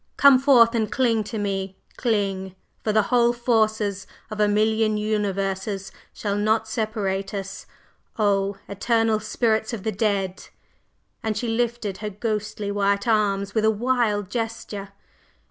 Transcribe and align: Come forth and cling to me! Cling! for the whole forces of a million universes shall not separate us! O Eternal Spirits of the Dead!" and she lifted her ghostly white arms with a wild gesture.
Come 0.17 0.39
forth 0.39 0.73
and 0.73 0.91
cling 0.91 1.23
to 1.25 1.37
me! 1.37 1.77
Cling! 1.95 2.55
for 2.83 2.91
the 2.91 3.03
whole 3.13 3.33
forces 3.33 4.07
of 4.31 4.39
a 4.39 4.47
million 4.47 4.97
universes 4.97 5.91
shall 6.11 6.35
not 6.35 6.67
separate 6.67 7.35
us! 7.35 7.67
O 8.17 8.57
Eternal 8.67 9.19
Spirits 9.19 9.73
of 9.73 9.83
the 9.83 9.91
Dead!" 9.91 10.47
and 11.21 11.37
she 11.37 11.47
lifted 11.49 11.97
her 11.99 12.09
ghostly 12.09 12.71
white 12.71 13.07
arms 13.07 13.53
with 13.53 13.63
a 13.63 13.69
wild 13.69 14.31
gesture. 14.31 14.89